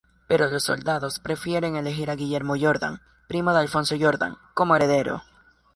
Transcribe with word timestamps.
Pero 0.27 0.49
los 0.49 0.63
soldados 0.63 1.19
prefieren 1.19 1.75
elegir 1.75 2.09
a 2.09 2.15
Guillermo 2.15 2.55
Jordán, 2.59 3.03
primo 3.27 3.53
de 3.53 3.59
Alfonso 3.59 3.93
Jordán, 3.99 4.35
como 4.55 4.75
heredero. 4.75 5.21